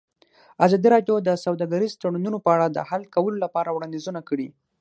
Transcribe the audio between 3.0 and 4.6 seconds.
کولو لپاره وړاندیزونه کړي.